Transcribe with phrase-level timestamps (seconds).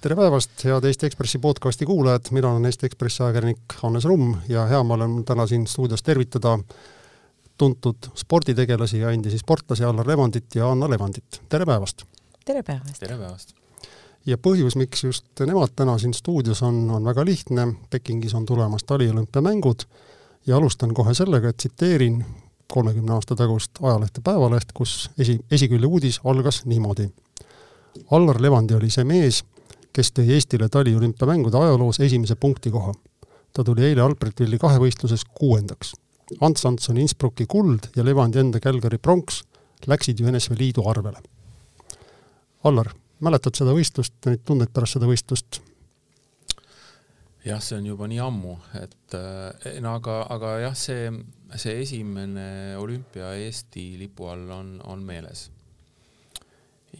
[0.00, 4.66] tere päevast, head Eesti Ekspressi podcasti kuulajad, mina olen Eesti Ekspressi ajakirjanik Hannes Rumm ja
[4.70, 6.58] hea meel on täna siin stuudios tervitada
[7.58, 12.04] tuntud sporditegelasi ja endisi sportlasi Allar Levandit ja Anna Levandit, tere päevast!
[12.44, 13.00] tere päevast!
[13.00, 13.54] tere päevast!
[14.26, 18.84] ja põhjus, miks just nemad täna siin stuudios on, on väga lihtne, Pekingis on tulemas
[18.86, 19.82] taliolümpiamängud
[20.46, 22.24] ja alustan kohe sellega, et tsiteerin
[22.70, 27.10] kolmekümne aasta tagust ajalehte Päevaleht, kus esi, esikülje uudis algas niimoodi.
[28.10, 29.42] Allar Levandi oli see mees,
[29.92, 32.94] kes tõi Eestile taliolümpiamängude ajaloos esimese punktikoha.
[33.52, 35.94] ta tuli eile Albertvilli kahevõistluses kuuendaks.
[36.40, 39.42] Ants Antson Innsbrucki kuld ja Levandi enda Calgary pronks
[39.86, 41.22] läksid ju NSV Liidu arvele.
[42.64, 45.62] Allar, mäletad seda võistlust, neid tundeid pärast seda võistlust?
[47.48, 51.08] jah, see on juba nii ammu, et eh, no aga, aga jah, see,
[51.56, 55.48] see esimene olümpia Eesti lipu all on, on meeles.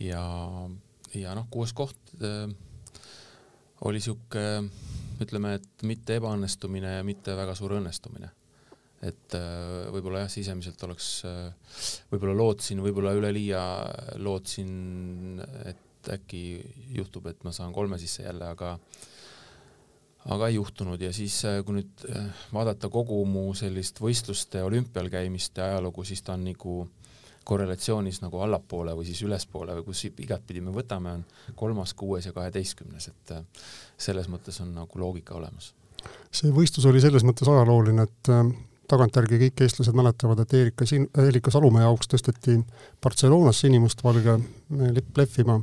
[0.00, 0.22] ja,
[1.14, 2.46] ja noh, kuues koht äh,
[3.86, 4.44] oli sihuke,
[5.22, 8.34] ütleme, et mitte ebaõnnestumine ja mitte väga suur õnnestumine.
[8.98, 11.76] et äh, võib-olla jah, sisemiselt oleks, äh,
[12.10, 13.60] võib-olla lootsin, võib-olla üleliia
[14.18, 15.38] lootsin,
[15.70, 16.40] et äkki
[16.96, 18.72] juhtub, et ma saan kolme sisse jälle, aga
[20.34, 22.02] aga ei juhtunud ja siis, äh, kui nüüd
[22.50, 26.80] vaadata kogu mu sellist võistluste olümpial käimiste ajalugu, siis ta on nagu
[27.48, 32.34] korrelatsioonis nagu allapoole või siis ülespoole või kus igatpidi me võtame, on kolmas, kuues ja
[32.36, 35.72] kaheteistkümnes, et äh, selles mõttes on nagu loogika olemas.
[36.32, 38.52] see võistlus oli selles mõttes ajalooline, et äh,
[38.92, 42.58] tagantjärgi kõik eestlased mäletavad, et Erika Sin-, Erika Salumäe jaoks tõsteti
[43.02, 44.38] Barcelonas sinimustvalge
[44.98, 45.60] lipp lehvima,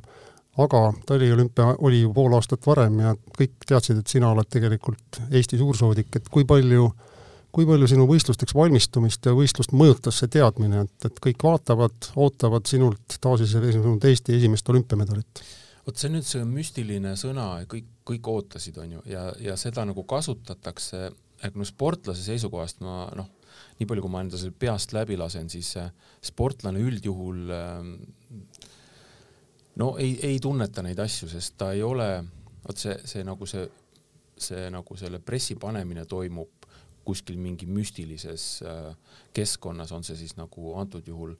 [0.57, 5.61] aga taliolümpia oli ju pool aastat varem ja kõik teadsid, et sina oled tegelikult Eesti
[5.61, 7.14] suursoodik, et kui palju äh,
[7.55, 12.67] kui palju sinu võistlusteks valmistumist ja võistlust mõjutas see teadmine, et, et kõik vaatavad, ootavad
[12.67, 15.45] sinult taasiseseisvunud Eesti esimest olümpiamedalit?
[15.85, 19.83] vot see on nüüd see müstiline sõna, kõik, kõik ootasid, on ju, ja, ja seda
[19.85, 21.11] nagu kasutatakse,
[21.45, 23.29] et no sportlase seisukohast ma noh,
[23.77, 25.75] nii palju, kui ma enda selle peast läbi lasen, siis
[26.25, 27.91] sportlane üldjuhul ähm,
[29.79, 32.09] no ei, ei tunneta neid asju, sest ta ei ole,
[32.65, 33.67] vot see, see nagu see,
[34.41, 36.64] see nagu selle pressi panemine toimub
[37.05, 38.91] kuskil mingi müstilises äh,
[39.35, 41.35] keskkonnas, on see siis nagu antud juhul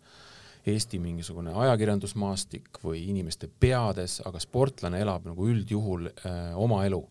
[0.66, 7.04] Eesti mingisugune ajakirjandusmaastik või inimeste peades, aga sportlane elab nagu üldjuhul äh, oma elu.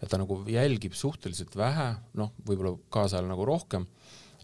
[0.00, 3.84] et ta nagu jälgib suhteliselt vähe, noh, võib-olla kaasajal nagu rohkem,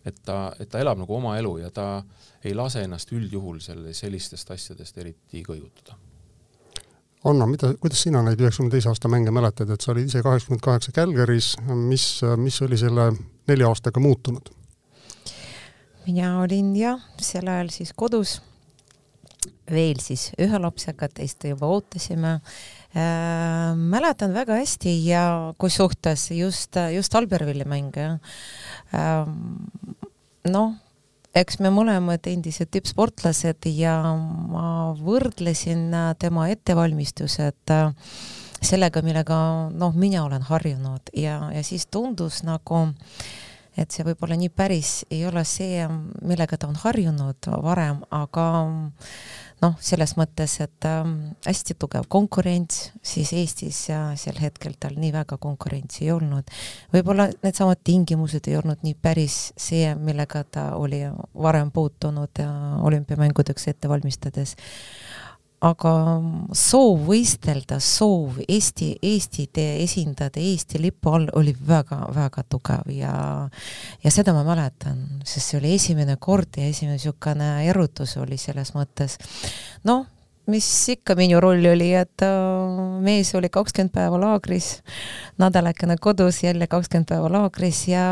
[0.04, 2.02] et ta, et ta elab nagu oma elu ja ta
[2.44, 5.96] ei lase ennast üldjuhul selle, sellistest asjadest eriti kõigutada.
[7.26, 10.62] Anna, mida, kuidas sina neid üheksakümne teise aasta mänge mäletad, et sa olid ise kaheksakümmend
[10.62, 11.54] kaheksa Calgary's,
[11.88, 12.04] mis,
[12.38, 13.08] mis oli selle
[13.50, 14.52] nelja aastaga muutunud?
[16.06, 18.36] mina olin jah, sel ajal siis kodus,
[19.70, 23.74] veel siis ühe lapsega, teist juba ootasime äh,.
[23.74, 25.26] mäletan väga hästi ja
[25.58, 28.08] kui suhtes just, just Albervilli mänge
[28.94, 29.26] äh,.
[30.46, 30.74] noh
[31.36, 37.90] eks me mõlemad endised tippsportlased ja ma võrdlesin äh, tema ettevalmistused äh,
[38.62, 39.36] sellega, millega
[39.72, 42.86] noh, mina olen harjunud ja, ja siis tundus nagu,
[43.76, 45.84] et see võib-olla nii päris ei ole see,
[46.24, 48.46] millega ta on harjunud varem, aga
[49.62, 51.02] noh, selles mõttes, et äh,
[51.46, 56.52] hästi tugev konkurents, siis Eestis ja sel hetkel tal nii väga konkurentsi ei olnud.
[56.92, 61.02] võib-olla needsamad tingimused ei olnud nii päris see, millega ta oli
[61.34, 62.42] varem puutunud
[62.88, 64.56] olümpiamängudeks ette valmistades
[65.66, 65.92] aga
[66.56, 73.14] soov võistelda, soov Eesti, Eestit esindada Eesti lipu all oli väga-väga tugev ja
[74.04, 78.74] ja seda ma mäletan, sest see oli esimene kord ja esimene niisugune erutus oli selles
[78.76, 79.18] mõttes.
[79.84, 80.06] noh,
[80.46, 84.82] mis ikka minu roll oli, et äh, mees oli kakskümmend päeva laagris,
[85.42, 88.04] nädalakene kodus, jälle kakskümmend päeva laagris ja,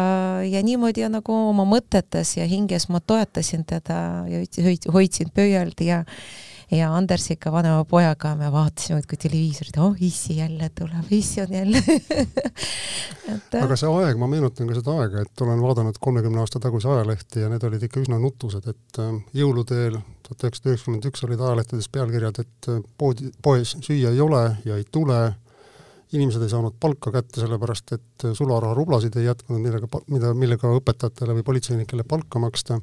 [0.43, 4.00] ja niimoodi ja nagu oma mõtetes ja hinges ma toetasin teda
[4.31, 4.43] ja
[4.93, 6.03] hoidsin pöialt ja
[6.70, 11.82] ja Andersiga, vanema pojaga me vaatasime muudkui televiisorit, oh issi jälle tuleb, issi on jälle
[13.34, 16.88] et aga see aeg, ma meenutan ka seda aega, et olen vaadanud kolmekümne aasta tagusi
[16.88, 21.40] ajalehti ja need olid ikka üsna nutused, et äh, jõuluteel tuhat üheksasada üheksakümmend üks olid
[21.44, 25.20] ajalehtedes pealkirjad, et äh, poodi, poes süüa ei ole ja ei tule,
[26.14, 31.38] inimesed ei saanud palka kätte, sellepärast et äh, sularaharublasid ei jätkunud, millega, mida, millega õpetajatele
[31.40, 32.81] või politseinikele palka maksta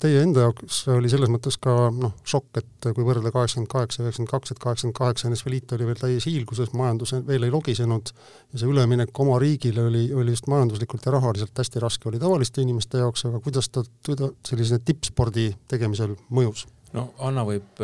[0.00, 4.30] teie enda jaoks oli selles mõttes ka noh, šokk, et kui võrrelda kaheksakümmend kaheksa, üheksakümmend
[4.32, 8.62] kaks, et kaheksakümmend kaheksa NSV Liit oli veel täies hiilguses, majandus veel ei logisenud ja
[8.62, 13.02] see üleminek oma riigile oli, oli just majanduslikult ja rahaliselt hästi raske, oli tavaliste inimeste
[13.02, 16.64] jaoks, aga kuidas ta, ta sellise tippspordi tegemisel mõjus?
[16.96, 17.82] no Anna võib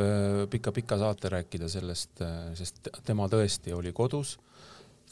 [0.50, 2.24] pika-pika saate rääkida sellest,
[2.56, 4.38] sest tema tõesti oli kodus,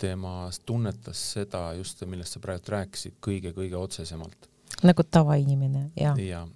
[0.00, 4.48] tema tunnetas seda just, millest sa praegu rääkisid, kõige-kõige otsesemalt.
[4.82, 6.18] Nagu tavainimene, jah.
[6.18, 6.46] ja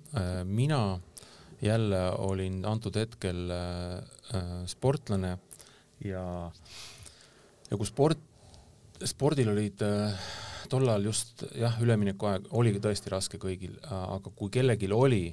[0.44, 0.98] mina
[1.62, 3.50] jälle olin antud hetkel
[4.66, 5.36] sportlane
[6.04, 6.52] ja,
[7.70, 8.20] ja kui sport,
[9.04, 10.28] spordil olid äh,
[10.70, 15.24] tollal just jah, üleminekuaeg oligi tõesti raske kõigil, aga kui kellelgi oli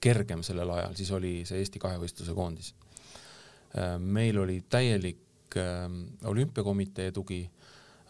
[0.00, 2.74] kergem sellel ajal, siis oli see Eesti kahevõistluse koondis.
[3.98, 5.86] meil oli täielik äh,
[6.24, 7.44] olümpiakomitee tugi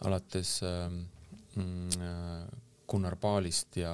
[0.05, 0.91] alates äh,
[2.91, 3.93] Gunnar Paalist ja,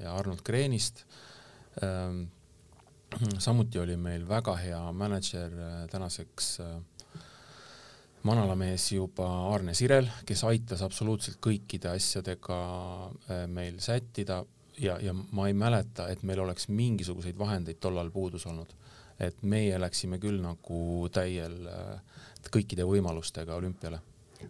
[0.00, 1.04] ja Arnold Kreenist
[1.82, 2.26] äh,.
[3.38, 7.20] samuti oli meil väga hea mänedžer äh, tänaseks äh,
[8.26, 12.58] manalamees juba Arne Sirel, kes aitas absoluutselt kõikide asjadega
[13.30, 14.42] äh, meil sättida
[14.78, 18.74] ja, ja ma ei mäleta, et meil oleks mingisuguseid vahendeid tollal puudus olnud.
[19.18, 21.54] et meie läksime küll nagu täiel
[22.52, 24.02] kõikide võimalustega olümpiale.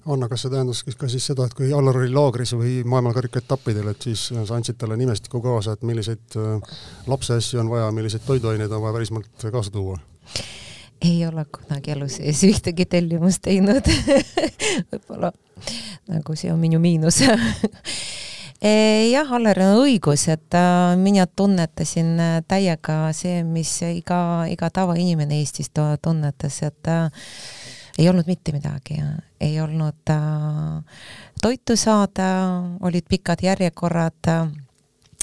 [0.06, 3.88] Anna, kas see tähendas ka siis seda, et kui Allar oli laagris või maailmakarika etappidel,
[3.90, 6.76] et siis sa andsid talle nimestiku kaasa, et milliseid äh,
[7.10, 9.98] lapse asju on vaja, milliseid toiduaineid on vaja välismaalt kaasa tuua?
[11.04, 13.84] ei ole kunagi elu sees ühtegi tellimust teinud
[14.90, 15.32] võib-olla
[16.08, 17.20] nagu see on minu miinus
[18.60, 18.72] e,
[19.10, 25.40] jah, Allaril on õigus, et äh, mina tunnetasin äh, täiega see, mis iga, iga tavainimene
[25.42, 25.70] Eestis
[26.02, 27.28] tunnetas, et äh,
[27.98, 29.00] ei olnud mitte midagi,
[29.40, 31.00] ei olnud äh,
[31.43, 32.28] toitu saada,
[32.81, 34.48] olid pikad järjekorrad äh,,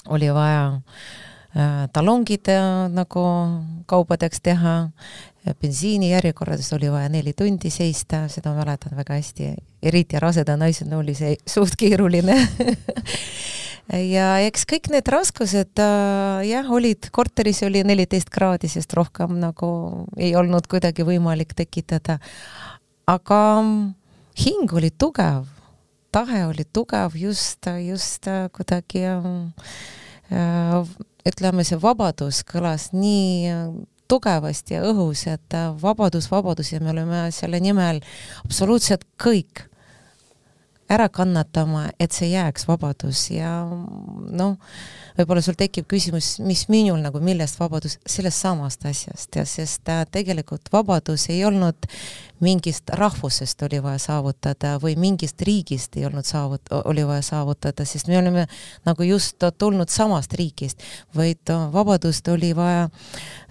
[0.10, 3.26] oli vaja äh, talongid äh, nagu
[3.86, 4.78] kaupadeks teha,
[5.62, 9.54] bensiinijärjekordades oli vaja neli tundi seista, seda mäletan väga hästi,
[9.84, 12.38] eriti raseda naisena oli see suht keeruline
[13.92, 19.70] ja eks kõik need raskused äh, jah, olid, korteris oli neliteist kraadi, sest rohkem nagu
[20.18, 22.20] ei olnud kuidagi võimalik tekitada.
[23.08, 23.40] aga
[24.40, 25.48] hing oli tugev,
[26.12, 30.94] tahe oli tugev just, just äh, kuidagi äh,
[31.28, 33.52] ütleme, see vabadus kõlas nii
[34.14, 38.02] tugevasti õhus, et äh, vabadus, vabadus ja me oleme selle nimel
[38.44, 39.68] absoluutselt kõik
[40.92, 43.26] ära kannatama, et see jääks vabadus.
[43.34, 44.58] Ja noh,
[45.18, 49.32] võib-olla sul tekib küsimus, mis minul nagu, millest vabadus, sellest samast asjast.
[49.36, 51.88] Ja sest äh, tegelikult vabadus ei olnud
[52.44, 58.10] mingist rahvusest oli vaja saavutada või mingist riigist ei olnud saavut-, oli vaja saavutada, sest
[58.12, 58.46] me oleme
[58.86, 60.84] nagu just tulnud samast riigist,
[61.16, 62.90] vaid vabadust oli vaja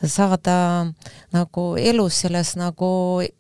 [0.06, 0.56] saada
[1.32, 2.90] nagu elus selles nagu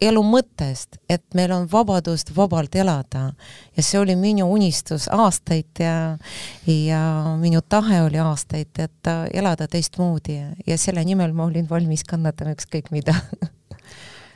[0.00, 3.32] elu mõttest, et meil on vabadust vabalt elada.
[3.76, 6.18] ja see oli minu unistus aastaid ja,
[6.66, 7.02] ja
[7.40, 12.90] minu tahe oli aastaid, et elada teistmoodi ja selle nimel ma olin valmis kannatama ükskõik
[12.90, 13.14] mida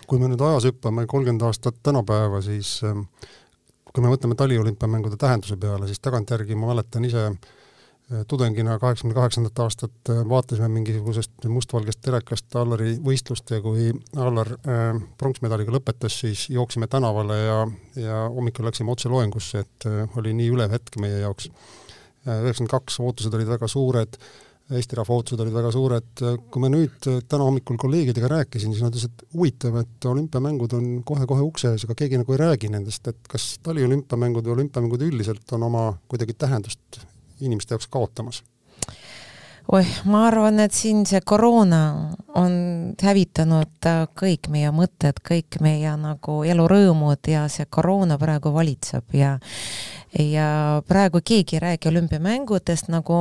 [0.06, 3.06] kui me nüüd ajas hüppame kolmkümmend aastat tänapäeva, siis ähm,
[3.92, 7.38] kui me mõtleme taliolümpiamängude tähenduse peale, siis tagantjärgi ma mäletan ise äh,
[8.28, 13.88] tudengina kaheksakümne kaheksandat aastat äh, vaatasime mingisugusest mustvalgest telekast Allari võistlust ja kui
[14.22, 17.58] Allar äh, pronksmedaliga lõpetas, siis jooksime tänavale ja,
[17.98, 21.50] ja hommikul läksime otse loengusse, et äh, oli nii ülev hetk meie jaoks.
[22.26, 24.16] üheksakümmend kaks ootused olid väga suured
[24.66, 26.96] Eesti rahva ootused olid väga suured, kui ma nüüd
[27.30, 31.84] täna hommikul kolleegidega rääkisin, siis nad ütlesid, et huvitav, et olümpiamängud on kohe-kohe ukse ees,
[31.86, 36.34] aga keegi nagu ei räägi nendest, et kas taliolümpiamängud või olümpiamängud üldiselt on oma kuidagi
[36.34, 36.98] tähendust
[37.46, 38.42] inimeste jaoks kaotamas?
[39.72, 41.82] Oih, ma arvan, et siin see koroona
[42.36, 42.56] on
[43.02, 49.36] hävitanud kõik meie mõtted, kõik meie nagu elurõõmud ja see koroona praegu valitseb ja
[50.16, 53.16] ja praegu keegi ei räägi olümpiamängudest nagu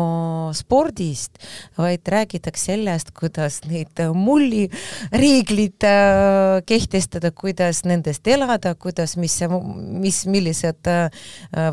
[0.55, 1.39] spordist,
[1.77, 9.39] vaid räägitakse sellest, kuidas neid mullireeglid äh, kehtestada, kuidas nendest elada, kuidas, mis,
[9.75, 11.09] mis, millised äh,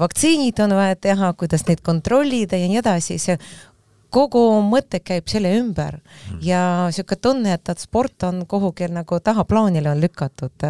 [0.02, 3.38] vaktsiinid on vaja teha, kuidas neid kontrollida ja nii edasi, see
[4.12, 6.38] kogu mõte käib selle ümber mm.
[6.44, 10.68] ja niisugune tunne, et, et sport on kuhugi nagu tahaplaanile on lükatud.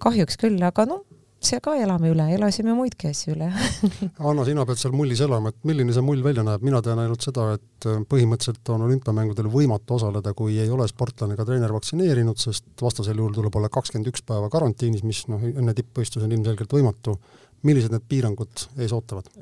[0.00, 1.04] kahjuks küll, aga noh,
[1.44, 3.48] see ka elame üle, elasime muidki asju üle
[4.28, 7.24] Anna, sina pead seal mullis elama, et milline see mull välja näeb, mina tean ainult
[7.24, 12.40] seda, et äh, põhimõtteliselt on olümpiamängudel võimatu osaleda, kui ei ole sportlane ega treener vaktsineerinud,
[12.40, 16.76] sest vastasel juhul tuleb olla kakskümmend üks päeva karantiinis, mis noh, enne tippvõistlusi on ilmselgelt
[16.76, 17.16] võimatu.
[17.62, 19.32] millised need piirangud ees ootavad?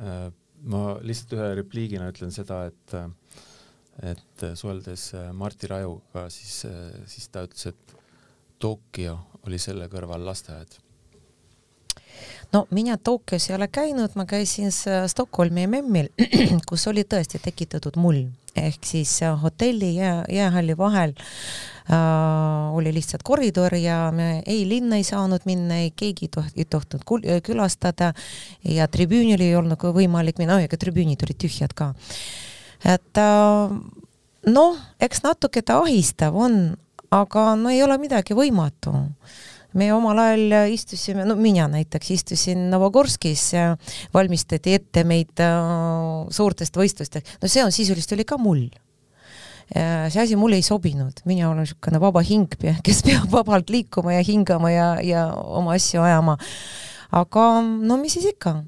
[0.58, 3.08] Äh, ma lihtsalt ühe repliigina ütlen seda, et äh,
[3.98, 6.60] et suheldes Martti Rajuga, siis,
[7.10, 7.96] siis ta ütles, et
[8.62, 10.76] Tokyo oli selle kõrval lasteaed.
[12.52, 16.12] No mina Tokyos ei ole käinud, ma käisin Stockholmi MM-il,
[16.68, 18.28] kus oli tõesti tekitatud mull,
[18.68, 25.06] ehk siis hotelli ja jäähalli vahel äh, oli lihtsalt koridor ja me ei linna ei
[25.06, 27.04] saanud minna, ei keegi ei toht-, ei tohtinud
[27.46, 28.12] külastada
[28.64, 31.92] ja tribüünil ei olnud võimalik minna, ega tribüünid olid tühjad ka.
[32.84, 33.78] et äh,
[34.46, 36.76] noh, eks natuke ta ahistav on,
[37.10, 38.92] aga no ei ole midagi võimatu
[39.78, 43.50] me omal ajal istusime, no mina näiteks istusin Novogorskis,
[44.14, 48.68] valmistati ette meid äh, suurtest võistlustest, no see on sisuliselt oli ka mull
[49.68, 52.54] see asi mulle ei sobinud, mina olen niisugune vaba hing,
[52.86, 56.38] kes peab vabalt liikuma ja hingama ja, ja oma asju ajama.
[57.12, 58.62] aga no mis siis ikka,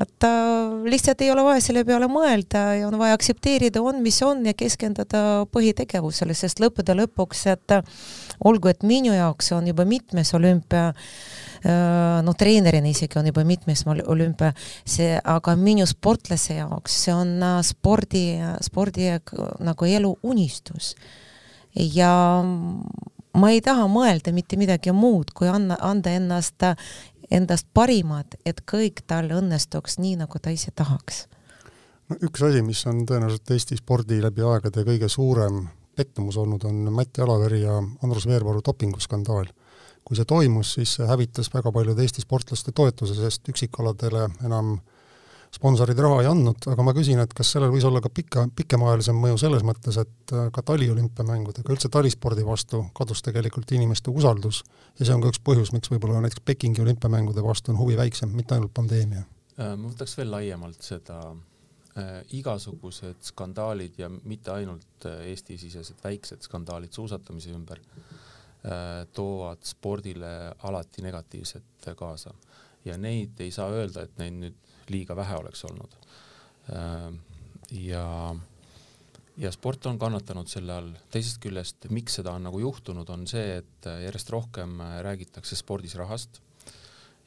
[0.00, 4.18] et äh, lihtsalt ei ole vaja selle peale mõelda ja on vaja aktsepteerida, on mis
[4.26, 8.02] on ja keskenduda põhitegevusele, sest lõppude lõpuks, et äh,
[8.44, 13.84] olgu, et minu jaoks on juba mitmes olümpia äh, noh, treenerina isegi on juba mitmes
[13.86, 14.50] olümpia,
[14.82, 18.26] see, aga minu sportlase jaoks see on äh, spordi,
[18.66, 19.12] spordi
[19.62, 20.94] nagu elu unistus.
[21.74, 22.10] ja
[23.34, 26.62] ma ei taha mõelda mitte midagi muud, kui anna, anda ennast,
[27.30, 31.26] endast parimad, et kõik tal õnnestuks nii, nagu ta ise tahaks.
[32.08, 35.66] no üks asi, mis on tõenäoliselt Eesti spordi läbi aegade kõige suurem
[35.96, 39.46] pettumus olnud, on Mati Alaveri ja Andrus Veerpalu dopinguskandaal.
[40.04, 44.74] kui see toimus, siis see hävitas väga paljude Eesti sportlaste toetuse, sest üksikkaladele enam
[45.54, 49.18] sponsorid raha ei andnud, aga ma küsin, et kas sellel võis olla ka pika, pikemaajalisem
[49.20, 54.64] mõju selles mõttes, et äh, ka taliolümpiamängudega, üldse talispordi vastu kadus tegelikult inimeste usaldus
[54.98, 58.34] ja see on ka üks põhjus, miks võib-olla näiteks Pekingi olümpiamängude vastu on huvi väiksem,
[58.34, 59.24] mitte ainult pandeemia?
[59.54, 61.22] Äh, ma võtaks veel laiemalt seda
[61.94, 67.78] Äh, igasugused skandaalid ja mitte ainult Eesti-sisesed väiksed skandaalid suusatamise ümber
[69.14, 70.30] toovad spordile
[70.64, 72.32] alati negatiivset kaasa
[72.84, 75.96] ja neid ei saa öelda, et neid nüüd liiga vähe oleks olnud.
[77.70, 78.36] ja,
[79.36, 83.58] ja sport on kannatanud selle all, teisest küljest, miks seda on nagu juhtunud, on see,
[83.60, 86.40] et järjest rohkem räägitakse spordis rahast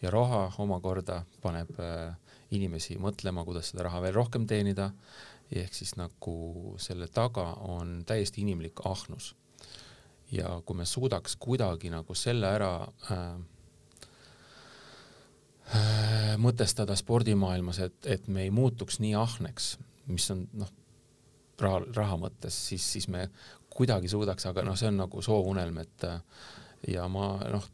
[0.01, 2.13] ja raha omakorda paneb äh,
[2.55, 4.91] inimesi mõtlema, kuidas seda raha veel rohkem teenida,
[5.51, 9.35] ehk siis nagu selle taga on täiesti inimlik ahnus.
[10.31, 13.35] ja kui me suudaks kuidagi nagu selle ära äh, äh,
[16.39, 19.73] mõtestada spordimaailmas, et, et me ei muutuks nii ahneks,
[20.07, 20.69] mis on noh,
[21.59, 23.25] raha, raha mõttes, siis, siis me
[23.73, 26.05] kuidagi suudaks, aga noh, see on nagu soovunelm, et
[26.87, 27.65] ja ma noh,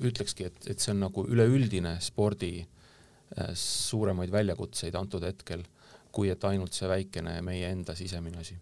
[0.00, 2.54] ütlekski, et, et see on nagu üleüldine spordi
[3.40, 5.64] Äh, suuremaid väljakutseid antud hetkel,
[6.14, 8.54] kui et ainult see väikene meie enda sisemine asi.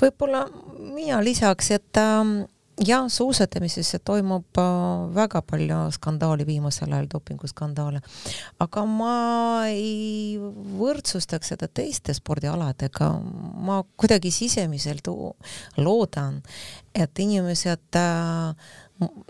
[0.00, 0.40] võib-olla
[0.78, 2.32] mina lisaks, et äh,
[2.86, 8.02] jah, suusatamises toimub äh, väga palju skandaali viimasel ajal, dopinguskandaale,
[8.62, 9.14] aga ma
[9.70, 10.38] ei
[10.78, 13.12] võrdsustaks seda teiste spordialadega,
[13.68, 15.10] ma kuidagi sisemiselt
[15.78, 16.42] loodan,
[16.94, 18.68] et inimesed äh,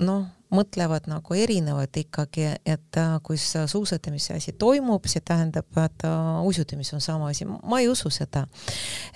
[0.04, 6.06] noh, mõtlevad nagu erinevad ikkagi, et äh, kui suusatamise asi toimub, see tähendab, et
[6.48, 8.46] usutamis on sama asi, ma ei usu seda.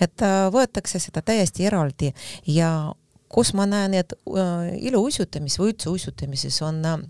[0.01, 2.12] et võetakse seda täiesti eraldi
[2.47, 2.93] ja
[3.33, 7.01] kus ma näen, et uh, iluuisutamis või üldse uisutamises on uh,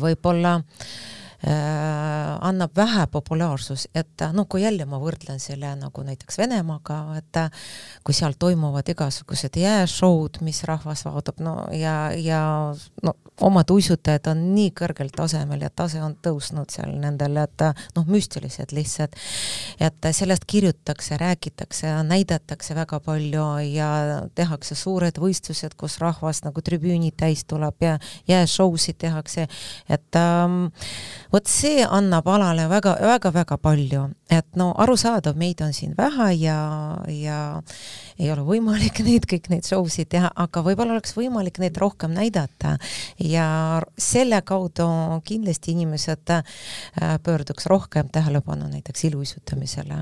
[0.00, 7.00] võib-olla Äh, annab vähe populaarsus, et noh, kui jälle ma võrdlen selle nagu näiteks Venemaaga,
[7.18, 7.40] et
[8.06, 12.42] kui seal toimuvad igasugused jääšoud, mis rahvas vaatab, no ja, ja
[13.02, 17.64] no omad uisutajad on nii kõrgel tasemel ja tase on tõusnud seal nendel, et
[17.96, 19.16] noh, müstilised lihtsalt.
[19.80, 23.88] et sellest kirjutatakse, räägitakse, näidatakse väga palju ja
[24.34, 29.48] tehakse suured võistlused, kus rahvas nagu tribüünid täis tuleb ja jääšousid tehakse,
[29.88, 30.66] et ähm,
[31.32, 36.58] vot see annab alale väga-väga-väga palju, et no arusaadav, meid on siin vähe ja,
[37.08, 37.38] ja
[38.18, 42.12] ei ole võimalik neid kõik neid show sid teha, aga võib-olla oleks võimalik neid rohkem
[42.16, 42.76] näidata.
[43.22, 43.46] Ja
[43.96, 44.86] selle kaudu
[45.24, 46.44] kindlasti inimesed äh,
[47.24, 50.00] pöörduks rohkem tähelepanu näiteks iluuisutamisele.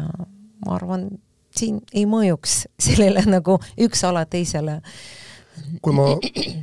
[0.67, 1.09] ma arvan,
[1.57, 4.81] siin ei mõjuks sellele nagu üks ala teisele
[5.83, 6.07] kui ma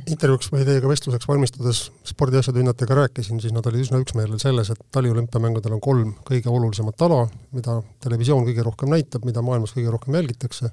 [0.08, 5.76] intervjuuks või teiega vestluseks valmistudes spordiasjatundjatega rääkisin, siis nad olid üsna üksmeelel selles, et taliolümpiamängudel
[5.76, 7.24] on kolm kõige olulisemat ala,
[7.56, 10.70] mida televisioon kõige rohkem näitab, mida maailmas kõige rohkem jälgitakse.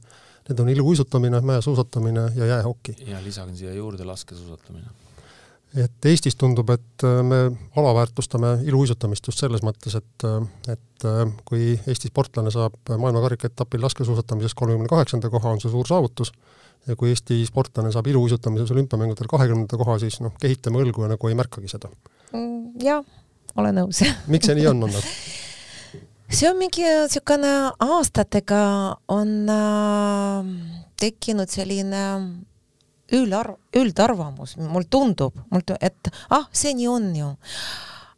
[0.49, 2.95] Need on iluuisutamine, mäesuusatamine ja jäähoki.
[3.07, 4.85] ja lisagen siia juurde laskesuusatamine.
[5.75, 7.39] et Eestis tundub, et me
[7.75, 10.27] alaväärtustame iluuisutamist just selles mõttes, et,
[10.71, 11.07] et
[11.45, 16.31] kui Eesti sportlane saab maailmakarikaetapil laskesuusatamises kolmekümne kaheksanda koha, on see suur saavutus
[16.87, 21.31] ja kui Eesti sportlane saab iluuisutamises olümpiamängudel kahekümnenda koha, siis noh, kehitame õlgu ja nagu
[21.31, 21.89] ei märkagi seda
[22.31, 22.77] mm,.
[22.83, 23.03] jah,
[23.57, 25.03] olen nõus miks see nii on, Anna?
[26.29, 27.53] see on mingi niisugune
[27.85, 28.61] aastatega
[29.13, 30.51] on äh,
[31.01, 32.03] tekkinud selline
[33.13, 37.33] üldarv, üldarvamus, mul tundub, mul, et ah, see nii on ju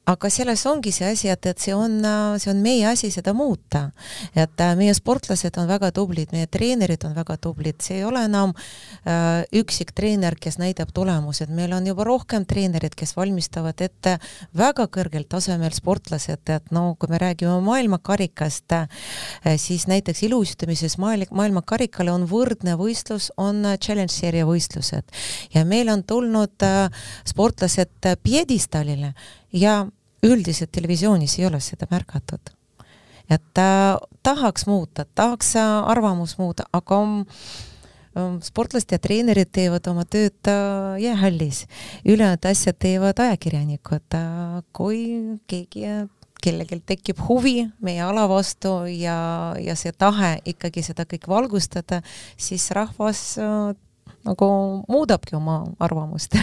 [0.07, 1.99] aga selles ongi see asi, et, et see on,
[2.39, 3.89] see on meie asi seda muuta.
[4.35, 8.23] et äh, meie sportlased on väga tublid, meie treenerid on väga tublid, see ei ole
[8.27, 14.15] enam äh, üksik treener, kes näitab tulemused, meil on juba rohkem treenerid, kes valmistavad ette
[14.57, 18.87] väga kõrgel tasemel sportlased, et no kui me räägime maailmakarikast äh,,
[19.59, 25.03] siis näiteks iluuisutamises maailma, maailmakarikale on võrdne võistlus, on challenge seeria võistlused.
[25.51, 26.87] Ja meil on tulnud äh,
[27.27, 29.13] sportlased pjedestaalile
[29.51, 29.81] ja
[30.23, 32.53] üldiselt televisioonis ei ole seda märgatud.
[33.29, 37.01] et äh, tahaks muuta, tahaks arvamus muuta, aga
[38.41, 41.65] sportlased ja treenerid teevad oma tööd äh, jäähallis,
[42.05, 44.17] ülejäänud asjad teevad ajakirjanikud
[44.73, 45.01] kui
[45.47, 45.85] keegi
[46.43, 49.17] kellelgi tekib huvi meie ala vastu ja,
[49.59, 52.01] ja see tahe ikkagi seda kõik valgustada,
[52.37, 53.39] siis rahvas
[54.25, 54.47] nagu
[54.89, 56.35] muudabki oma arvamust.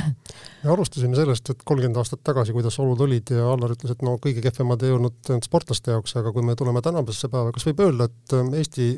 [0.65, 4.17] me alustasime sellest, et kolmkümmend aastat tagasi, kuidas olud olid ja Allar ütles, et no
[4.23, 8.09] kõige kehvemad ei olnud sportlaste jaoks, aga kui me tuleme tänasesse päeva, kas võib öelda,
[8.11, 8.89] et ähm, Eesti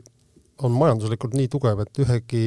[0.67, 2.47] on majanduslikult nii tugev, et ühegi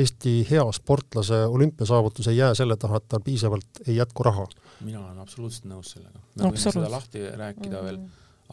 [0.00, 4.46] Eesti hea sportlase olümpiasaavutus ei jää selle taha, et tal piisavalt ei jätku raha?
[4.80, 6.22] mina olen absoluutselt nõus sellega.
[6.36, 7.84] me võime seda lahti rääkida mm -hmm.
[7.84, 7.98] veel,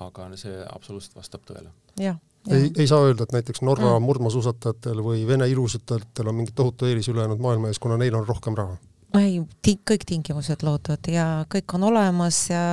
[0.08, 1.72] aga see absoluutselt vastab tõele.
[2.00, 2.18] jah
[2.52, 4.06] ei, ei saa öelda, et näiteks Norra mm.
[4.10, 8.58] murdmaasuusatajatel või Vene ilusatajatel on mingi tohutu eelis ülejäänud maailma ees, kuna neil on rohkem
[8.58, 8.78] raha?
[9.16, 9.40] ei,
[9.88, 12.64] kõik tingimused loodud ja kõik on olemas ja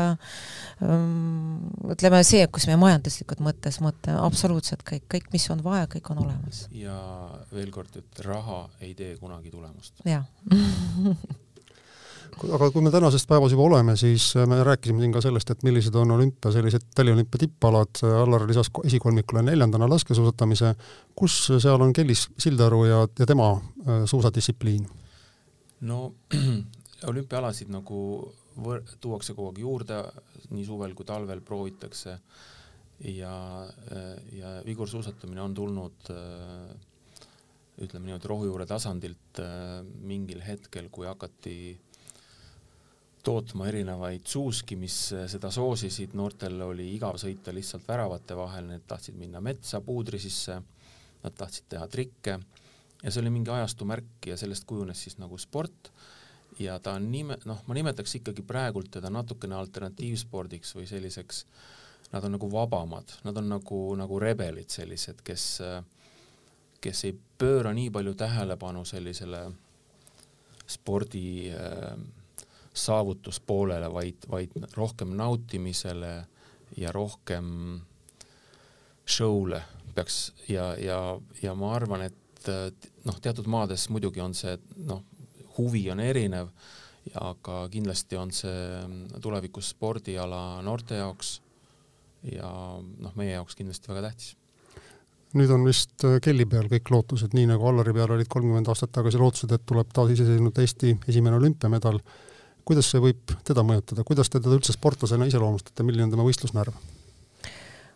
[0.83, 1.61] um,
[1.95, 6.25] ütleme see, kus me majanduslikult mõttes mõtleme, absoluutselt kõik, kõik, mis on vaja, kõik on
[6.27, 6.67] olemas.
[6.75, 6.99] ja
[7.55, 10.03] veel kord, et raha ei tee kunagi tulemust.
[10.09, 10.27] jah
[12.43, 15.63] aga kui me tänases päevas juba oleme, siis äh, me rääkisime siin ka sellest, et
[15.67, 20.75] millised on olümpia sellised taliolümpia tippalad, Allar lisas esikolmikule neljandana laskesuusatamise,
[21.17, 24.89] kus seal on Kellis Sildaru ja, ja tema äh, suusadistsipliin?
[25.85, 26.15] no
[27.11, 28.01] olümpiaalasid nagu
[28.57, 30.01] võr-, tuuakse kogu aeg juurde,
[30.51, 32.19] nii suvel kui talvel proovitakse
[33.15, 33.37] ja,
[33.93, 34.11] äh,
[34.41, 36.13] ja vigursuusatamine on tulnud
[37.75, 39.41] ütleme niimoodi rohujuure tasandilt
[40.07, 41.55] mingil hetkel, kui hakati
[43.25, 48.85] tootma erinevaid suuski, mis eh, seda soosisid, noortel oli igav sõita lihtsalt väravate vahel, need
[48.89, 50.59] tahtsid minna metsa puudri sisse,
[51.25, 52.39] nad tahtsid teha trikke.
[53.05, 55.91] Ja see oli mingi ajastu märk ja sellest kujunes siis nagu sport.
[56.61, 61.43] Ja ta on nime, noh, ma nimetaks ikkagi praegult teda natukene alternatiivspordiks või selliseks,
[62.13, 65.47] nad on nagu vabamad, nad on nagu, nagu rebelid sellised, kes,
[66.85, 69.43] kes ei pööra nii palju tähelepanu sellisele
[70.71, 71.97] spordi äh,
[72.75, 76.15] saavutuspoolele, vaid, vaid rohkem nautimisele
[76.77, 77.81] ja rohkem
[79.07, 79.63] show'le
[79.95, 80.99] peaks ja, ja,
[81.43, 82.51] ja ma arvan, et
[83.07, 84.57] noh, teatud maades muidugi on see
[84.89, 85.05] noh,
[85.59, 86.51] huvi on erinev,
[87.21, 91.37] aga kindlasti on see tulevikus spordiala noorte jaoks
[92.33, 92.49] ja
[92.81, 94.35] noh, meie jaoks kindlasti väga tähtis.
[95.35, 99.19] Nüüd on vist Kelly peal kõik lootused, nii nagu Allari peal olid kolmkümmend aastat tagasi
[99.19, 101.99] lootused, et tuleb taasiseseisvunud Eesti esimene olümpiamedal
[102.65, 106.77] kuidas see võib teda mõjutada, kuidas te teda üldse sportlasena iseloomustate, milline on tema võistlusnärv?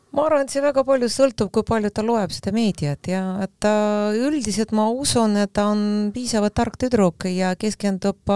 [0.09, 3.53] ma arvan, et see väga palju sõltub, kui palju ta loeb seda meediat ja et
[3.61, 3.73] ta
[4.17, 5.83] üldiselt ma usun, et ta on
[6.15, 8.33] piisavalt tark tüdruk ja keskendub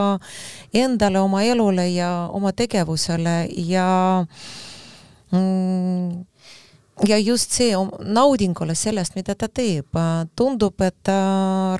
[0.76, 3.88] endale, oma elule ja oma tegevusele ja
[5.32, 6.26] mm,
[7.08, 7.72] ja just see
[8.04, 9.96] naudingule sellest, mida ta teeb,
[10.36, 11.10] tundub, et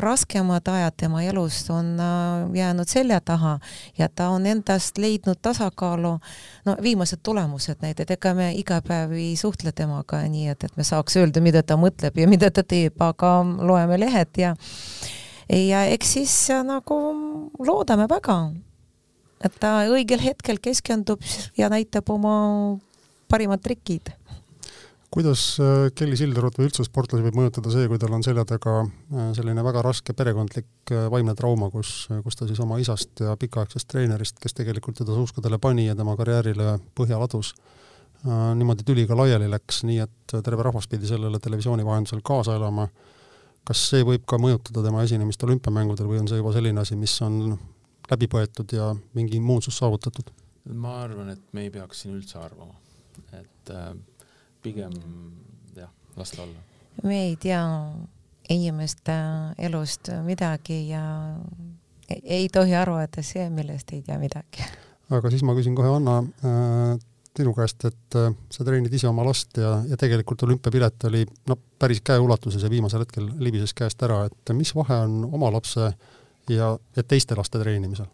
[0.01, 3.59] raskemad ajad tema elust on äh, jäänud selja taha
[3.98, 6.18] ja ta on endast leidnud tasakaalu.
[6.64, 10.85] no viimased tulemused näiteks, ega me iga päev ei suhtle temaga nii, et, et me
[10.85, 14.57] saaks öelda, mida ta mõtleb ja mida ta teeb, aga loeme lehed ja
[15.53, 16.96] ja eks siis äh, nagu
[17.61, 18.38] loodame väga,
[19.44, 21.20] et ta õigel hetkel keskendub
[21.59, 22.79] ja näitab oma
[23.29, 24.12] parimad trikid
[25.12, 28.79] kuidas äh, Kelly Sildarut või üldse sportlasi võib mõjutada see, kui tal on selja taga
[28.81, 33.37] äh, selline väga raske perekondlik äh, vaimne trauma, kus, kus ta siis oma isast ja
[33.38, 37.53] pikaaegsest treenerist, kes tegelikult teda suuskadele pani ja tema karjäärile põhja ladus,
[38.22, 42.87] niimoodi tüliga laiali läks, nii et terve rahvas pidi sellele televisiooni vahendusel kaasa elama.
[43.66, 47.16] kas see võib ka mõjutada tema esinemist olümpiamängudel või on see juba selline asi, mis
[47.27, 47.59] on
[48.11, 50.31] läbi põetud ja mingi immuunsus saavutatud?
[50.70, 52.79] ma arvan, et me ei peaks siin üldse arvama,
[53.35, 53.75] et
[54.62, 54.92] pigem
[55.77, 56.59] jah, las ta olla.
[57.03, 57.62] me ei tea
[58.51, 59.12] inimeste
[59.59, 61.05] elust midagi ja
[62.22, 64.66] ei tohi arvata see, millest ei tea midagi.
[65.11, 66.96] aga siis ma küsin kohe, Anna, äh,
[67.37, 71.57] sinu käest, et äh, sa treenid ise oma last ja, ja tegelikult olümpiapilet oli no
[71.79, 75.92] päris käeulatuses ja viimasel hetkel libises käest ära, et mis vahe on oma lapse
[76.51, 78.11] ja, ja teiste laste treenimisel?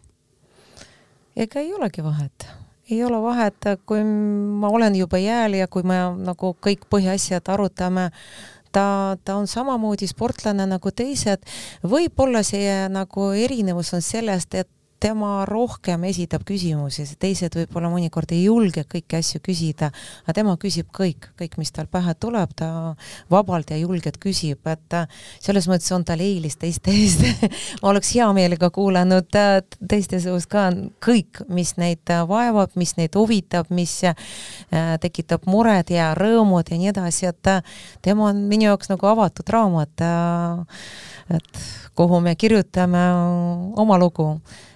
[1.39, 2.47] ega ei olegi vahet,
[2.89, 8.09] ei ole vahet, kui ma olen juba jääl ja kui me nagu kõik põhiasjad arutame,
[8.71, 11.45] ta, ta on samamoodi sportlane nagu teised,
[11.83, 14.69] võib-olla see nagu erinevus on sellest, et
[14.99, 19.89] tema rohkem esitab küsimusi, teised võib-olla mõnikord ei julge kõiki asju küsida,
[20.25, 22.69] aga tema küsib kõik, kõik, mis tal pähe tuleb, ta
[23.31, 24.97] vabalt ja julgelt küsib, et
[25.39, 27.23] selles mõttes on tal eelis teiste eest
[27.81, 29.59] ma oleks hea meelega kuulanud äh,
[29.89, 30.67] teiste suust ka
[31.03, 34.15] kõik, mis neid vaevab, mis neid huvitab, mis äh,
[35.01, 37.53] tekitab mured ja rõõmud ja nii edasi, et
[38.05, 41.63] tema on minu jaoks nagu avatud raamat, äh, et
[41.95, 43.05] kuhu me kirjutame
[43.79, 44.33] oma lugu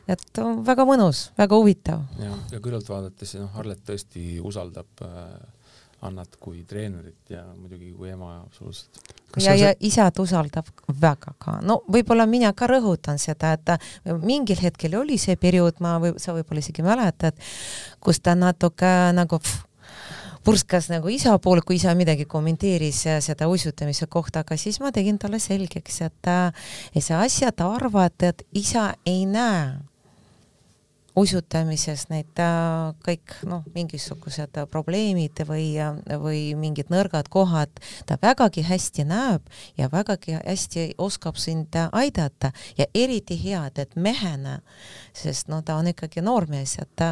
[0.07, 2.05] et on väga mõnus, väga huvitav.
[2.19, 5.35] ja, ja küllalt vaadates, noh, Arlet tõesti usaldab äh,
[6.03, 8.99] Annat kui treenerit ja muidugi kui ema absoluutselt.
[9.39, 10.67] ja, ja isad usaldab
[11.01, 13.71] väga ka, no võib-olla mina ka rõhutan seda, et
[14.21, 17.39] mingil hetkel oli see periood, ma või sa võib-olla isegi mäletad,
[18.03, 19.63] kus ta natuke nagu pff,
[20.43, 25.17] purskas nagu isa poole, kui isa midagi kommenteeris seda uisutamise kohta, aga siis ma tegin
[25.21, 26.31] talle selgeks, et,
[26.91, 29.71] et see asja ta arvad, et isa ei näe
[31.15, 35.67] usutamises need äh, kõik noh, mingisugused probleemid või,
[36.21, 37.73] või mingid nõrgad kohad,
[38.09, 39.45] ta vägagi hästi näeb
[39.77, 42.51] ja vägagi hästi oskab sind aidata.
[42.77, 44.59] Ja eriti head, et mehena,
[45.13, 47.05] sest no ta on ikkagi noormees, et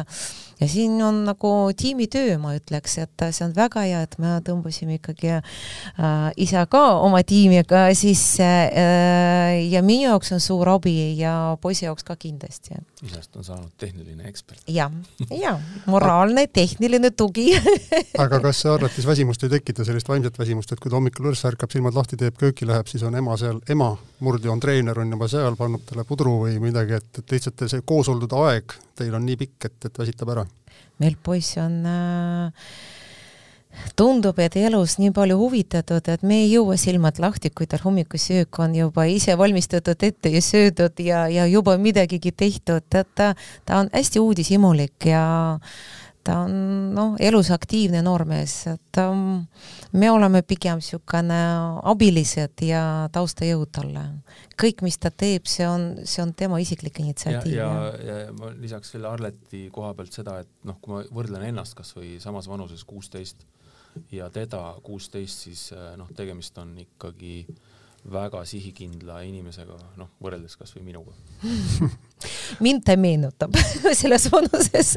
[0.62, 4.98] ja siin on nagu tiimitöö, ma ütleks, et see on väga hea, et me tõmbasime
[5.00, 11.56] ikkagi äh, isa ka oma tiimiga sisse äh, ja minu jaoks on suur abi ja
[11.62, 12.78] poisi jaoks ka kindlasti.
[13.02, 14.62] isast on saanud tehniline ekspert.
[14.68, 14.90] ja,
[15.30, 17.50] ja moraalne tehniline tugi
[18.24, 21.44] aga kas see arvates väsimust ei tekita, sellist vaimset väsimust, et kui ta hommikul üles
[21.48, 25.28] ärkab, silmad lahti teeb, kööki läheb, siis on ema seal, ema, murdjoon treener on juba
[25.30, 29.26] seal, pannud talle pudru või midagi, et, et lihtsalt see koos oldud aeg teil on
[29.26, 30.46] nii pikk, et, et väsitab ära?
[31.02, 32.68] meil poiss on äh,
[33.96, 38.60] tundub, et elus nii palju huvitatud, et me ei jõua silmad lahti, kui tal hommikusöök
[38.62, 43.32] on juba ise valmistatud ette ja söödud ja, ja juba midagigi tehtud, et ta,
[43.66, 45.24] ta on hästi uudishimulik ja
[46.24, 46.54] ta on
[46.94, 49.42] noh, elus aktiivne noormees, et um,
[49.98, 51.38] me oleme pigem niisugune
[51.92, 52.82] abilised ja
[53.14, 54.04] taustajõud talle.
[54.62, 57.56] kõik, mis ta teeb, see on, see on tema isiklik initsiatiiv.
[57.56, 61.48] ja, ja, ja ma lisaks veel Arleti koha pealt seda, et noh, kui ma võrdlen
[61.50, 63.46] ennast kas või samas vanuses kuusteist
[64.12, 67.42] ja teda kuusteist, siis äh, noh, tegemist on ikkagi
[68.12, 71.14] väga sihikindla inimesega, noh, võrreldes kas või minuga
[72.60, 73.56] mind ta meenutab
[74.00, 74.96] selles vanuses.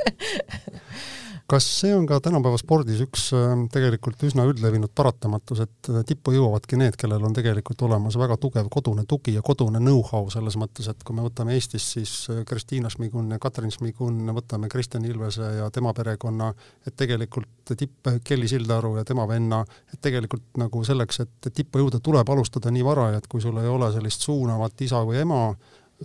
[1.46, 6.34] Kas see on ka tänapäeva spordis üks ähm, tegelikult üsna üldlevinud paratamatus, et äh, tippu
[6.34, 10.90] jõuavadki need, kellel on tegelikult olemas väga tugev kodune tugi ja kodune know-how selles mõttes,
[10.90, 15.52] et kui me võtame Eestis, siis äh, Kristiina Šmigun ja Katrin Šmigun, võtame Kristjan Ilvese
[15.60, 16.50] ja tema perekonna,
[16.82, 19.62] et tegelikult tipp Kelly Sildaru ja tema venna,
[19.94, 23.70] et tegelikult nagu selleks, et tippu jõuda, tuleb alustada nii vara, et kui sul ei
[23.70, 25.44] ole sellist suunavat isa või ema,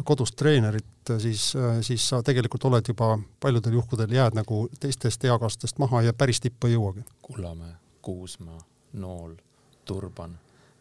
[0.05, 0.85] kodust treenerit,
[1.19, 1.53] siis,
[1.87, 6.71] siis sa tegelikult oled juba paljudel juhkudel jääd nagu teistest eakaaslastest maha ja päris tippu
[6.71, 7.05] ei jõuagi.
[7.23, 8.61] Kullamäe, Kuusmaa,
[8.93, 9.35] Nool,
[9.85, 10.39] Turban,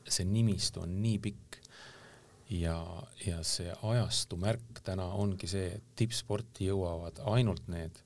[0.09, 1.57] see nimistu on nii pikk
[2.49, 2.77] ja,
[3.25, 7.97] ja see ajastu märk täna ongi see, et tippsporti jõuavad ainult need,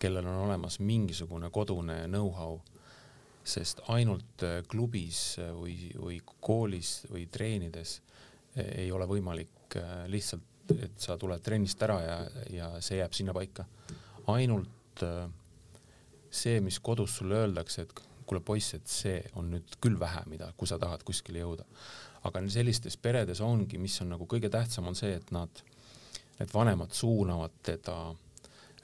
[0.00, 2.60] kellel on olemas mingisugune kodune know-how,
[3.44, 7.98] sest ainult klubis või, või koolis või treenides
[8.56, 9.63] ei ole võimalik
[10.10, 10.42] lihtsalt,
[10.80, 12.18] et sa tuled trennist ära ja,
[12.52, 13.66] ja see jääb sinna paika.
[14.32, 15.28] ainult äh,
[16.30, 17.92] see, mis kodus sulle öeldakse, et
[18.24, 21.66] kuule poiss, et see on nüüd küll vähe, mida, kui sa tahad kuskile jõuda.
[22.24, 25.62] aga sellistes peredes ongi, mis on nagu kõige tähtsam, on see, et nad,
[26.38, 28.14] need vanemad suunavad teda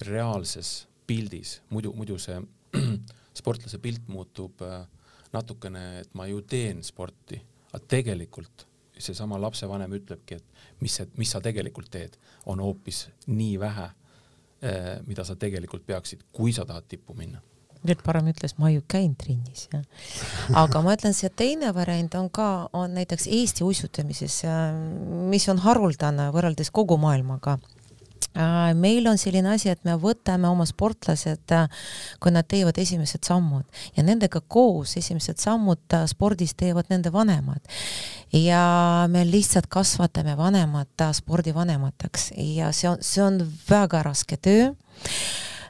[0.06, 2.36] reaalses pildis, muidu, muidu see
[3.40, 4.84] sportlase pilt muutub äh,
[5.32, 7.40] natukene, et ma ju teen sporti,
[7.72, 8.66] aga tegelikult
[9.04, 13.90] seesama lapsevanem ütlebki, et mis see, mis sa tegelikult teed, on hoopis nii vähe,
[14.62, 17.42] eh, mida sa tegelikult peaksid, kui sa tahad tippu minna
[17.86, 19.84] veel parem ütles, ma ju käin trennis, jah.
[20.60, 24.42] aga ma ütlen, see teine variant on ka, on näiteks Eesti uisutamises,
[25.32, 27.56] mis on haruldane võrreldes kogu maailmaga
[28.74, 31.66] meil on selline asi, et me võtame oma sportlased, äh,
[32.22, 33.64] kui nad teevad esimesed sammud.
[33.96, 37.60] Ja nendega koos esimesed sammud äh, spordis teevad nende vanemad.
[38.32, 42.32] ja me lihtsalt kasvatame vanemad spordivanemateks.
[42.36, 44.70] Ja see on, see on väga raske töö.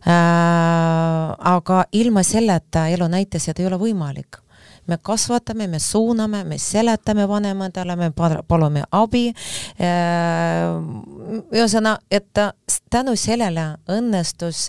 [0.04, 4.40] Aga ilma selleta elu näitas, et ei ole võimalik
[4.90, 8.10] me kasvatame, me suuname, me seletame vanematele, me
[8.48, 9.30] palume abi.
[11.50, 12.42] ühesõnaga, et
[12.90, 14.66] tänu sellele õnnestus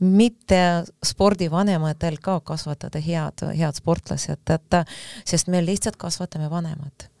[0.00, 0.60] mitte
[1.04, 4.82] spordivanematel ka kasvatada head, head sportlased, et
[5.24, 7.11] sest me lihtsalt kasvatame vanemad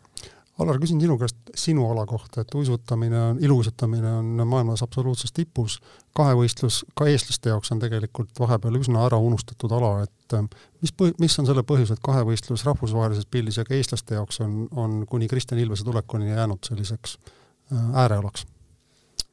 [0.60, 5.78] Alar, küsin sinu käest sinu ala kohta, et uisutamine on, iluuisutamine on maailmas absoluutses tipus,
[6.16, 10.44] kahevõistlus ka eestlaste jaoks on tegelikult vahepeal üsna ära unustatud ala, et äh,
[10.84, 14.66] mis põh-, mis on selle põhjus, et kahevõistlus rahvusvahelises pildis ja ka eestlaste jaoks on,
[14.76, 18.44] on kuni Kristjan Ilvese tulekuni jäänud selliseks äh, äärealaks?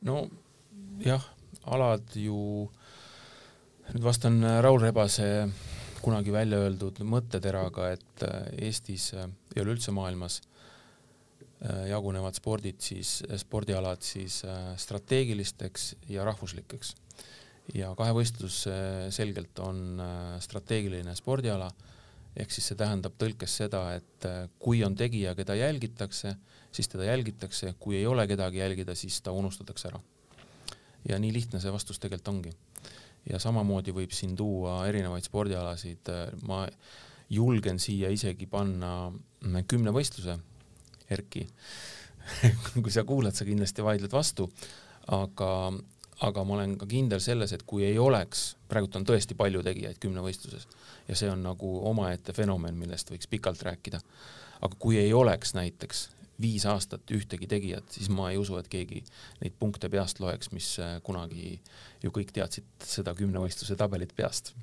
[0.08, 0.22] no
[1.04, 1.26] jah,
[1.68, 2.70] alad ju,
[3.92, 5.50] nüüd vastan Raul Rebase
[6.00, 9.28] kunagi välja öeldud mõtteteraga, et äh, Eestis ja
[9.60, 10.49] üleüldse maailmas Äh,
[11.90, 16.96] jagunevad spordid siis, äh, spordialad siis äh, strateegilisteks ja rahvuslikeks.
[17.74, 18.64] ja kahevõistlus
[19.14, 20.00] selgelt on
[20.42, 21.68] strateegiline spordiala,
[22.34, 24.26] ehk siis see tähendab tõlkes seda, et
[24.58, 26.32] kui on tegija, keda jälgitakse,
[26.74, 30.02] siis teda jälgitakse, kui ei ole kedagi jälgida, siis ta unustatakse ära.
[31.10, 32.56] ja nii lihtne see vastus tegelikult ongi.
[33.30, 36.10] ja samamoodi võib siin tuua erinevaid spordialasid,
[36.48, 36.66] ma
[37.30, 39.12] julgen siia isegi panna
[39.68, 40.40] kümnevõistluse
[41.10, 41.48] Erki
[42.84, 44.50] kui sa kuulad, sa kindlasti vaidled vastu,
[45.16, 45.50] aga,
[46.26, 50.00] aga ma olen ka kindel selles, et kui ei oleks, praegult on tõesti palju tegijaid
[50.04, 50.68] kümnevõistluses
[51.10, 54.02] ja see on nagu omaette fenomen, millest võiks pikalt rääkida.
[54.62, 56.10] aga kui ei oleks näiteks
[56.42, 59.04] viis aastat ühtegi tegijat, siis ma ei usu, et keegi
[59.42, 61.60] neid punkte peast loeks, mis kunagi
[62.04, 64.54] ju kõik teadsid seda kümnevõistluse tabelit peast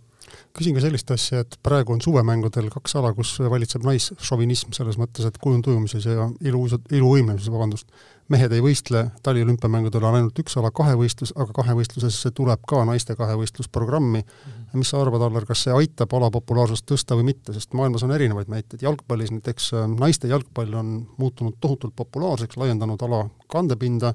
[0.57, 5.27] küsin ka sellist asja, et praegu on suvemängudel kaks ala, kus valitseb naisšovinism selles mõttes,
[5.29, 7.91] et kujundujumises ja ilu, iluvõimlemises, vabandust,
[8.33, 14.23] mehed ei võistle, taliolümpiamängudel on ainult üks ala, kahevõistlus, aga kahevõistlusesse tuleb ka naiste kahevõistlusprogrammi
[14.23, 14.33] mm.
[14.33, 14.81] -hmm.
[14.81, 18.15] mis sa arvad, Allar, kas see aitab ala populaarsust tõsta või mitte, sest maailmas on
[18.17, 24.13] erinevaid näiteid, jalgpallis näiteks äh, naiste jalgpall on muutunud tohutult populaarseks, laiendanud ala kandepinda,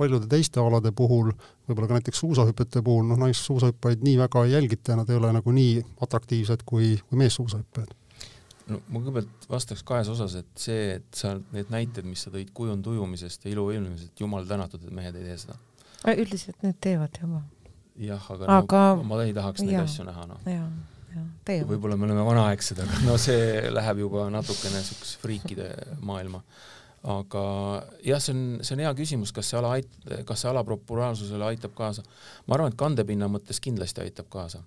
[0.00, 1.30] paljude teiste alade puhul,
[1.68, 5.32] võib-olla ka näiteks suusahüpete puhul, noh, naissuusahüppajaid nii väga ei jälgita ja nad ei ole
[5.36, 7.96] nagu nii atraktiivsed kui, kui meessuusahüppajad
[8.70, 12.52] no ma kõigepealt vastaks kahes osas, et see, et sa need näited, mis sa tõid
[12.56, 15.58] kujundujumisest ja iluilmumisest, jumal tänatud, et mehed ei tee seda.
[16.14, 17.42] üldiselt need teevad juba.
[18.00, 18.82] jah, aga, aga...
[19.00, 20.42] No, ma ei tahaks neid asju näha, noh.
[21.68, 25.72] võib-olla me oleme vanaaegsed, aga no see läheb juba natukene niisuguse friikide
[26.06, 26.44] maailma
[27.02, 27.42] aga
[28.04, 31.46] jah, see on, see on hea küsimus, kas see ala ait-, kas see ala populaarsusele
[31.48, 32.04] aitab kaasa.
[32.46, 34.62] ma arvan, et kandepinna mõttes kindlasti aitab kaasa.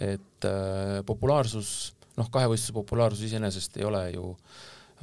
[0.00, 4.30] et äh, populaarsus, noh, kahevõistluse populaarsus iseenesest ei ole ju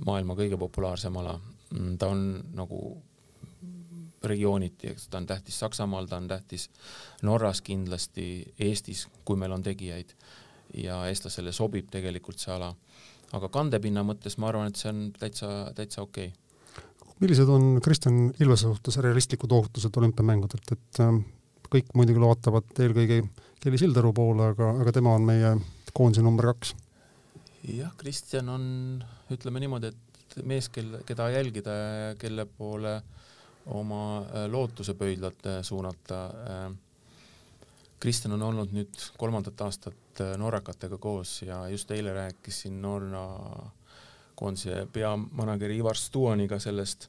[0.06, 1.36] maailma kõige populaarsem ala.
[1.70, 2.24] Mm, ta on
[2.56, 2.80] nagu
[4.26, 6.70] regiooniti, eks ta on tähtis Saksamaal, ta on tähtis
[7.22, 10.16] Norras kindlasti, Eestis, kui meil on tegijaid
[10.82, 12.74] ja eestlasele sobib tegelikult see ala.
[13.36, 16.45] aga kandepinna mõttes ma arvan, et see on täitsa, täitsa okei okay
[17.20, 21.20] millised on Kristjan Ilvese suhtes realistlikud ootused olümpiamängudelt, et äh,
[21.72, 23.22] kõik muidugi vaatavad eelkõige
[23.64, 25.56] Kelly Sildaru poole, aga, aga tema on meie
[25.96, 26.76] koondise number kaks.
[27.72, 28.66] jah, Kristjan on,
[29.32, 32.98] ütleme niimoodi, et mees, kel, keda jälgida ja kelle poole
[33.74, 36.26] oma äh, lootusepöidlat suunata.
[36.26, 36.74] Äh,
[38.00, 43.24] Kristjan on olnud nüüd kolmandat aastat norrakatega koos ja just eile rääkisin Norra
[44.36, 47.08] koondise peamanager'i Ivar Stuaniga sellest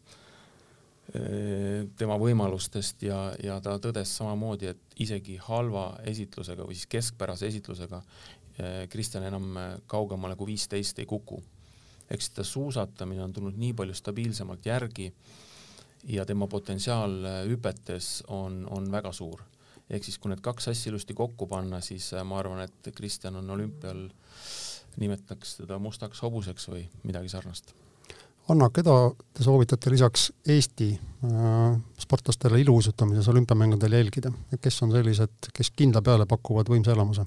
[1.15, 7.51] eh, tema võimalustest ja, ja ta tõdes samamoodi, et isegi halva esitlusega või siis keskpärase
[7.51, 9.59] esitlusega eh, Kristjan enam
[9.91, 11.43] kaugemale kui viisteist ei kuku.
[12.11, 15.13] ehk siis ta suusatamine on tulnud nii palju stabiilsemalt järgi
[16.07, 19.43] ja tema potentsiaal hüpetes on, on väga suur.
[19.91, 23.51] ehk siis, kui need kaks asja ilusti kokku panna, siis ma arvan, et Kristjan on
[23.51, 27.75] olümpial äh, nimetaks teda mustaks hobuseks või midagi sarnast.
[28.49, 28.93] Anna, keda
[29.35, 34.31] te soovitate lisaks Eesti äh, sportlastele iluuisutamises olümpiamängudel jälgida,
[34.63, 37.27] kes on sellised, kes kindla peale pakuvad võimsa elamuse?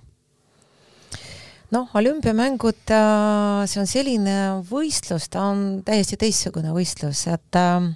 [1.70, 4.36] noh, olümpiamängud, äh, see on selline
[4.72, 7.92] võistlus, ta on täiesti teistsugune võistlus, et äh,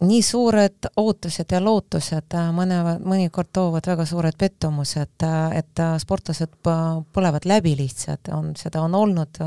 [0.00, 5.96] nii suured ootused ja lootused äh, mõne, mõnikord toovad väga suured pettumused, äh, et äh,
[6.00, 9.40] sportlased põlevad läbi lihtsalt, on, seda on olnud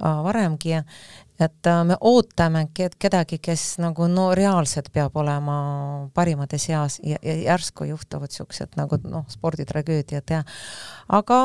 [0.00, 0.76] varemgi
[1.38, 5.56] et äh, me ootame kedagi, kes nagu no reaalselt peab olema
[6.16, 10.42] parimate seas ja, ja järsku juhtuvad niisugused nagu noh, sporditragöödiad ja
[11.12, 11.40] aga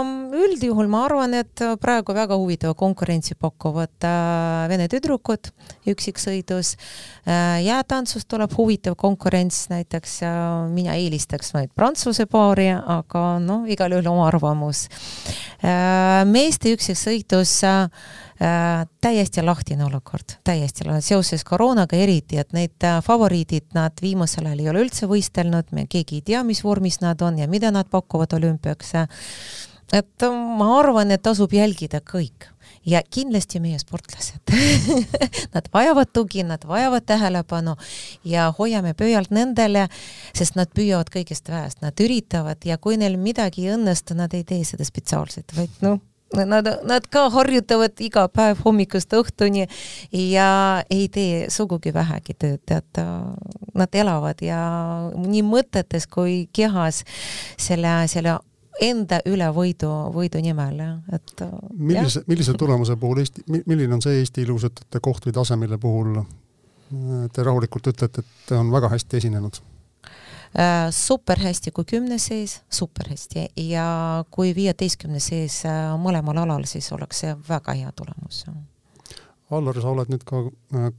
[0.45, 5.51] üldjuhul ma arvan, et praegu väga huvitava konkurentsi pakuvad äh, vene tüdrukud
[5.91, 6.73] üksiksõidus
[7.27, 10.39] äh,, jäätantsus tuleb huvitav konkurents, näiteks äh,
[10.71, 14.88] mina eelistaks vaid prantsuse paari, aga noh, igal juhul oma arvamus
[15.60, 16.23] äh,.
[16.32, 17.88] meeste üksiksõidus äh,
[18.41, 24.63] Äh, täiesti lahtine olukord, täiesti seoses koroonaga eriti, et need äh, favoriidid, nad viimasel ajal
[24.63, 27.91] ei ole üldse võistelnud, me keegi ei tea, mis vormis nad on ja mida nad
[27.93, 28.95] pakuvad olümpiaks.
[29.93, 30.25] et
[30.58, 32.49] ma arvan, et tasub jälgida kõik.
[32.86, 34.41] Ja kindlasti meie sportlased.
[35.54, 37.75] Nad vajavad tugi, nad vajavad tähelepanu
[38.25, 39.88] ja hoiame pöialt nendele,
[40.34, 44.43] sest nad püüavad kõigest vähest, nad üritavad ja kui neil midagi ei õnnestu, nad ei
[44.43, 45.99] tee seda spetsiaalselt, vaid noh
[46.32, 49.65] Nad, nad ka harjutavad iga päev hommikust õhtuni
[50.15, 50.52] ja
[50.89, 53.02] ei tee sugugi vähegi tööd, tead,
[53.76, 54.62] nad elavad ja
[55.12, 57.04] nii mõtetes kui kehas
[57.60, 58.38] selle, selle
[58.82, 60.80] enda üle võidu, võidu nimel,
[61.13, 61.44] et
[61.76, 66.22] millise, millise tulemuse puhul Eesti, milline on see Eesti ilusõtete koht või tase, mille puhul
[67.32, 69.62] te rahulikult ütlete, et on väga hästi esinenud?
[70.52, 76.66] Äh, super hästi, kui kümne sees, super hästi ja kui viieteistkümne sees äh, mõlemal alal,
[76.68, 78.44] siis oleks see väga hea tulemus.
[79.52, 80.42] Allar, sa oled nüüd ka
[80.76, 80.90] äh,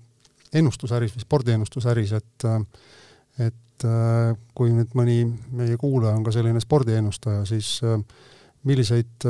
[0.56, 2.48] ennustusäris või spordiennustusäris, et
[3.40, 3.86] et
[4.54, 5.24] kui nüüd mõni
[5.56, 7.98] meie kuulaja on ka selline spordiennustaja, siis äh,
[8.68, 9.24] milliseid,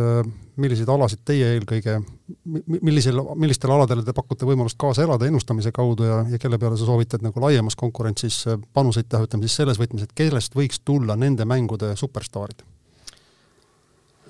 [0.60, 1.96] milliseid alasid teie eelkõige,
[2.44, 6.88] millisel, millistele aladele te pakute võimalust kaasa elada ennustamise kaudu ja, ja kelle peale sa
[6.88, 8.42] soovitad nagu laiemas konkurentsis
[8.76, 12.66] panuseid teha, ütleme siis selles võtmes, et kellest võiks tulla nende mängude superstaarid?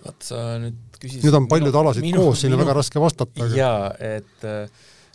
[0.03, 3.47] vot sa nüüd küsisid nüüd on paljud alasid minu, koos, siin on väga raske vastata
[3.55, 4.47] jaa, et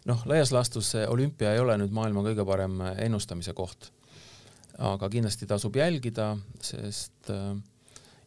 [0.08, 3.92] noh, laias laastus see olümpia ei ole nüüd maailma kõige parem ennustamise koht.
[4.78, 7.56] aga kindlasti tasub jälgida, sest äh,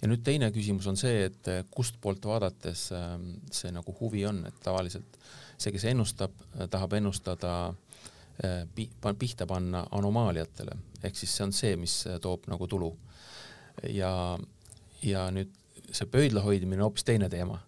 [0.00, 4.42] ja nüüd teine küsimus on see, et eh, kustpoolt vaadates ehm, see nagu huvi on,
[4.48, 5.18] et tavaliselt
[5.60, 7.54] see, kes ennustab, eh, tahab ennustada
[8.44, 8.64] eh,
[9.18, 12.94] pihta panna anomaaliatele, ehk siis see on see, mis toob nagu tulu.
[13.88, 14.12] ja,
[15.02, 15.52] ja nüüd
[15.90, 17.60] see pöidla hoidmine on hoopis teine teema.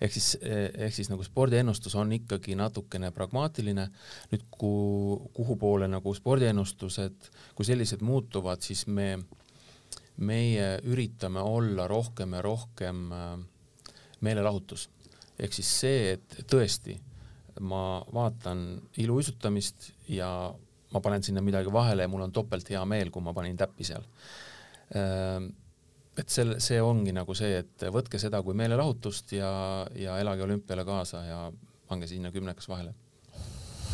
[0.00, 3.88] ehk siis, ehk siis nagu spordiennustus on ikkagi natukene pragmaatiline,
[4.30, 9.16] nüüd kuhu, kuhu poole nagu spordiennustused kui sellised muutuvad, siis me
[10.18, 13.36] meie üritame olla rohkem ja rohkem äh,
[14.20, 14.88] meelelahutus.
[15.38, 16.96] ehk siis see, et tõesti,
[17.60, 20.30] ma vaatan iluuisutamist ja
[20.92, 23.86] ma panen sinna midagi vahele ja mul on topelt hea meel, kui ma panin täppi
[23.86, 24.02] seal.
[24.96, 25.48] Äh,
[26.18, 29.50] et selle, see ongi nagu see, et võtke seda kui meelelahutust ja,
[29.94, 31.42] ja elage olümpiale kaasa ja
[31.88, 32.90] pange sinna kümnekas vahele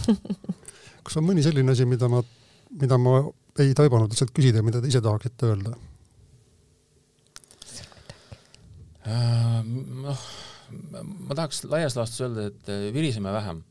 [1.05, 2.23] kas on mõni selline asi, mida ma,
[2.81, 3.19] mida ma
[3.61, 5.75] ei taibanud lihtsalt küsida mida te ise tahaksite öelda?
[5.77, 5.91] Äh,
[9.05, 10.27] noh,
[11.29, 13.63] ma tahaks laias laastus öelda, et äh, viriseme vähem.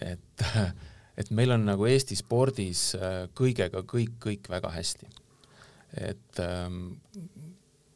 [0.00, 0.44] et,
[1.20, 5.10] et meil on nagu Eesti spordis äh, kõigega kõik, kõik väga hästi.
[6.00, 7.00] et ähm,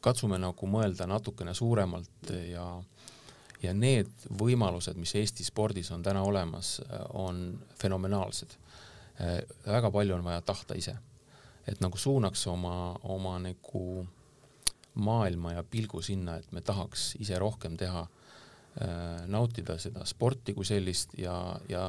[0.03, 2.65] katsume nagu mõelda natukene suuremalt ja,
[3.63, 6.81] ja need võimalused, mis Eesti spordis on täna olemas,
[7.13, 8.57] on fenomenaalsed.
[9.65, 10.95] väga palju on vaja tahta ise.
[11.67, 14.05] et nagu suunaks oma, oma nagu
[14.95, 18.05] maailma ja pilgu sinna, et me tahaks ise rohkem teha,
[18.81, 21.35] äh, nautida seda sporti kui sellist ja,
[21.69, 21.87] ja,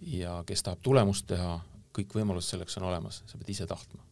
[0.00, 1.58] ja kes tahab tulemust teha,
[1.96, 4.04] kõik võimalused selleks on olemas, sa pead ise tahtma.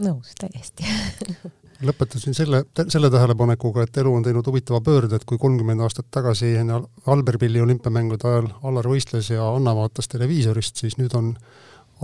[0.00, 0.88] nõus, täiesti
[1.82, 6.54] lõpetasin selle, selle tähelepanekuga, et elu on teinud huvitava pöörde, et kui kolmkümmend aastat tagasi
[6.60, 11.34] enne Alberpilli olümpiamängude ajal Allar võistles ja Anna vaatas televiisorist, siis nüüd on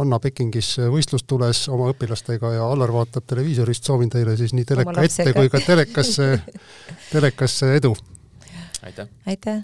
[0.00, 5.34] Anna Pekingis võistlustules oma õpilastega ja Allar vaatab televiisorist, soovin teile siis nii teleka ette
[5.36, 6.32] kui ka telekasse,
[7.10, 7.94] telekasse edu!
[8.86, 9.08] aitäh!
[9.26, 9.62] aitäh!